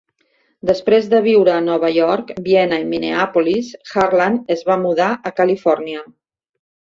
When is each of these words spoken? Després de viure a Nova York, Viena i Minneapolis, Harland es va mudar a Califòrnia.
Després 0.67 1.09
de 1.09 1.17
viure 1.25 1.51
a 1.55 1.59
Nova 1.65 1.91
York, 1.97 2.31
Viena 2.47 2.79
i 2.85 2.87
Minneapolis, 2.93 3.69
Harland 4.05 4.51
es 4.57 4.65
va 4.71 4.79
mudar 4.87 5.11
a 5.31 5.35
Califòrnia. 5.43 6.03